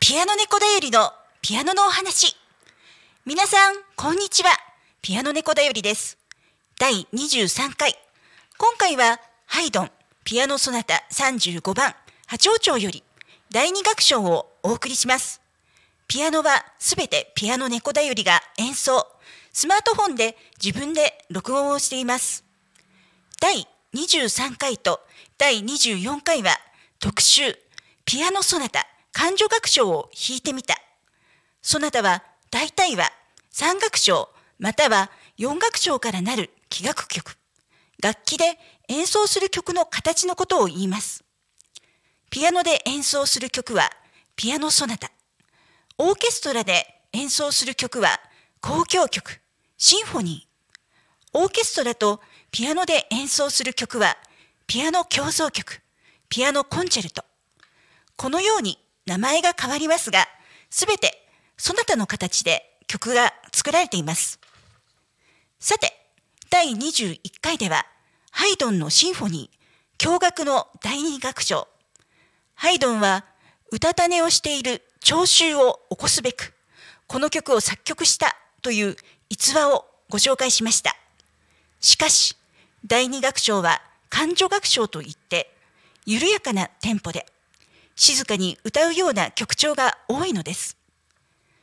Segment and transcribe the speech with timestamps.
[0.00, 2.34] ピアノ猫だよりのピアノのお話。
[3.26, 4.48] 皆さん、こんにちは。
[5.02, 6.16] ピアノ猫だよりです。
[6.78, 7.94] 第23回。
[8.56, 9.90] 今回は、ハイドン、
[10.24, 11.94] ピアノソナタ35番、
[12.26, 13.04] 波長長より、
[13.50, 15.41] 第2楽章をお送りします。
[16.12, 19.06] ピアノはすべてピアノ猫だよりが演奏、
[19.50, 22.44] スマートフォンで自分で録音をしています。
[23.40, 25.00] 第23回と
[25.38, 26.50] 第24回は
[27.00, 27.56] 特集
[28.04, 30.74] ピアノソナタ感情楽章を弾いてみた。
[31.62, 33.04] ソナタは大体は
[33.54, 37.38] 3楽章または4楽章からなる器楽曲。
[38.02, 38.58] 楽器で
[38.90, 41.24] 演奏する曲の形のことを言います。
[42.28, 43.88] ピアノで演奏する曲は
[44.36, 45.10] ピアノソナタ。
[45.98, 48.08] オーケストラで演奏する曲は
[48.62, 49.40] 交響曲、
[49.76, 51.38] シンフォニー。
[51.38, 54.16] オーケストラとピアノで演奏する曲は
[54.66, 55.82] ピアノ協奏曲、
[56.28, 57.24] ピアノコンチェルト。
[58.16, 60.26] このように名前が変わりますが、
[60.70, 61.26] すべて
[61.58, 64.40] そなたの形で曲が作られています。
[65.58, 65.92] さて、
[66.50, 67.86] 第21回では、
[68.30, 71.68] ハイドンのシンフォニー、驚愕の第二楽章。
[72.54, 73.24] ハイドンは、
[73.70, 76.54] うたた寝をしている聴衆を起こすべく、
[77.08, 78.96] この曲を作曲したという
[79.28, 80.94] 逸話をご紹介しました。
[81.80, 82.36] しかし、
[82.86, 85.52] 第二楽章は感情楽章といって、
[86.06, 87.26] 緩やかなテンポで、
[87.96, 90.76] 静かに歌うような曲調が多いのです。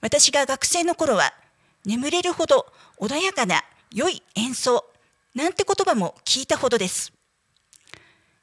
[0.00, 1.32] 私が学生の頃は、
[1.84, 2.66] 眠れるほど
[2.98, 4.84] 穏やかな良い演奏
[5.36, 7.12] なんて言葉も聞いたほどです。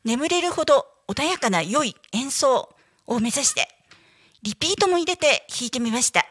[0.05, 2.73] 眠れるほど穏やかな良い演奏
[3.05, 3.76] を目指して、
[4.43, 6.25] リピートも入れて弾いてみました。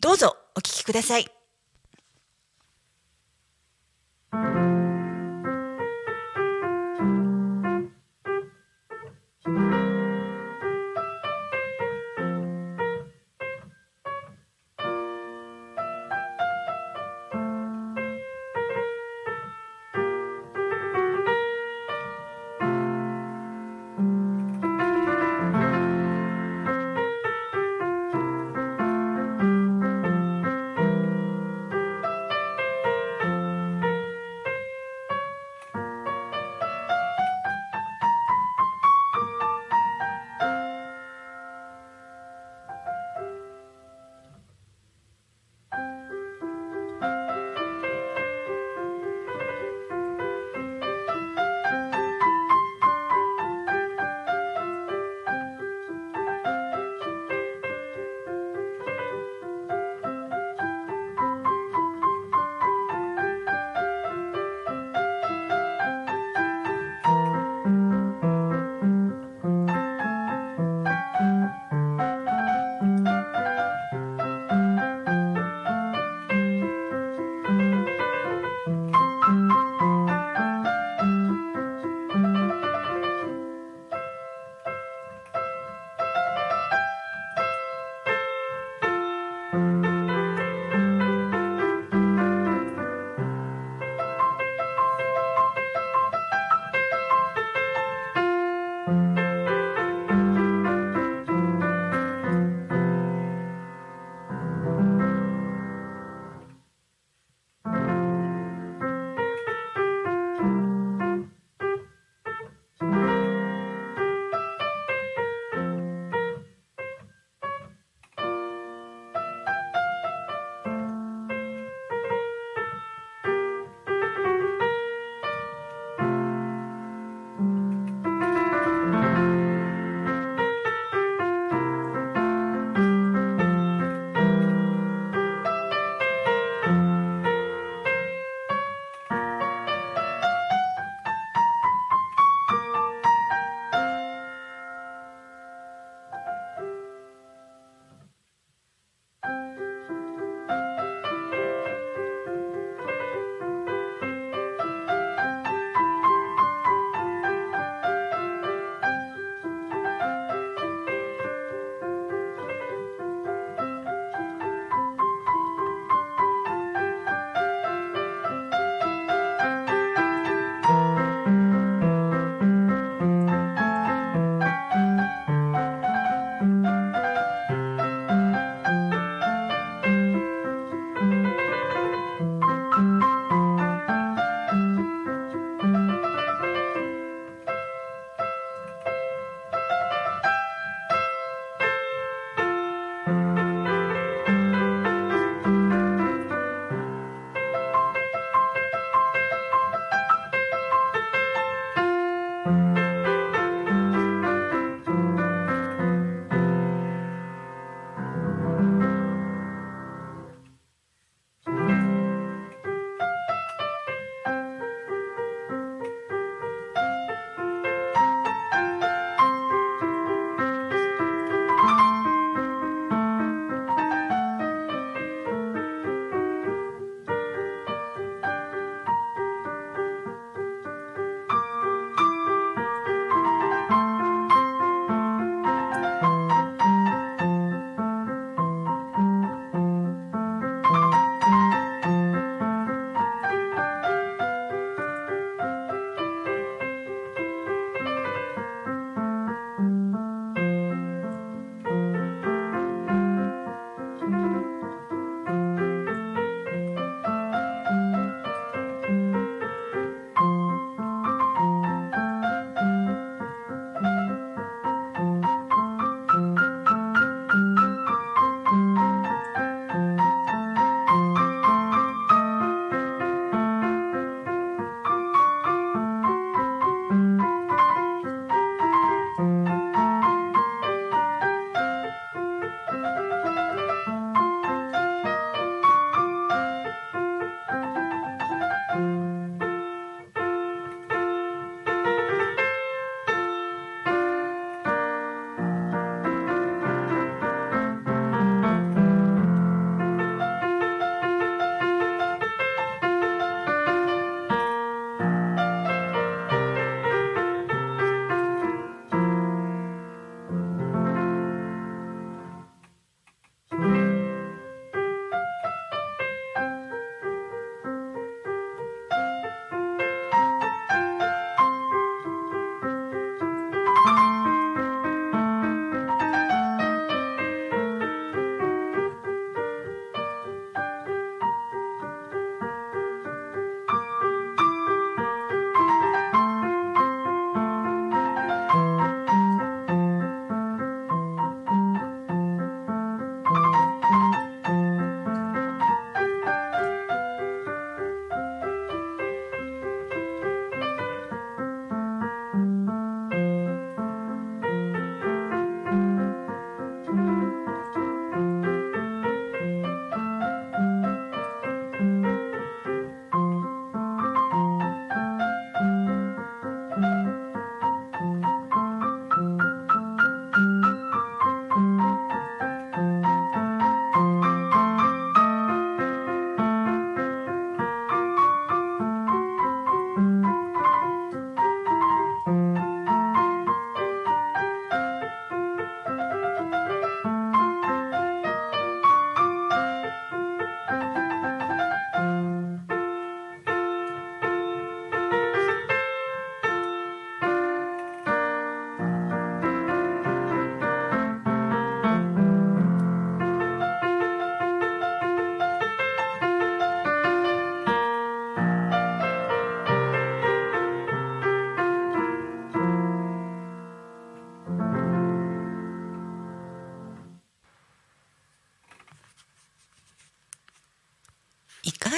[0.00, 1.39] どうぞお聴きください。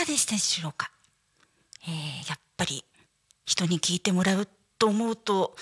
[0.04, 0.90] でしたでしょうか、
[1.84, 2.84] えーやっぱり
[3.44, 4.46] 人に聞いてもらう
[4.78, 5.56] と思うと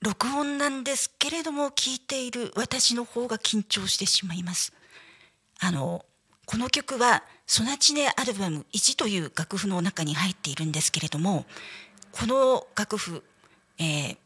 [0.00, 4.72] 録音なんですけれども聞いている私の方が緊張してしまいます。
[5.58, 6.04] あの
[6.46, 11.44] この曲はソナチネアルバム1という楽譜の中に入っているんですけれども
[12.12, 13.22] この楽譜、
[13.78, 14.16] えー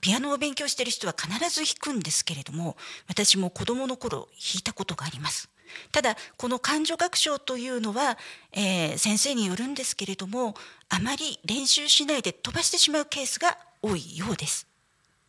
[0.00, 2.76] ピアノを勉強している人は必ず弾くんですけれども
[3.08, 5.50] 私も子どもの頃弾いたことがあります。
[5.92, 8.18] ただこの感情楽章というのは、
[8.52, 10.54] えー先生によるんですけれども
[10.88, 14.66] あまり練習しないで飛ばしてしまうケースが多いようです。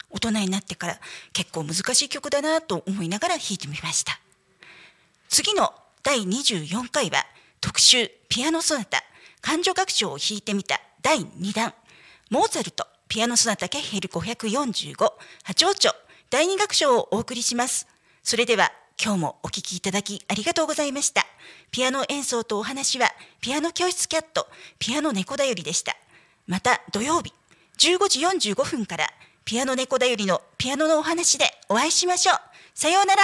[0.10, 1.00] 大人になってから
[1.34, 4.20] 結構難しい曲だなと思いながら弾いてみました。
[5.28, 7.26] 次の第24回は
[7.62, 9.04] 特集ピアノソナタ
[9.42, 11.74] 感情楽章を弾いてみた第2弾。
[12.30, 14.96] モーツァルトピアノソナタケヘル545
[15.44, 15.92] 波長長
[16.30, 17.88] 第2楽章をお送りします。
[18.24, 21.26] それでは今日もお聴きいただきありがとうございました。
[21.72, 23.08] ピアノ演奏とお話は
[23.40, 24.46] ピアノ教室キャット
[24.78, 25.96] ピアノ猫だよりでした。
[26.48, 27.34] また土曜日
[27.78, 29.08] 15時45分から
[29.46, 32.36] ピアノ猫だよりのピアノのお話でお会いしましょう。
[32.74, 33.22] さようなら。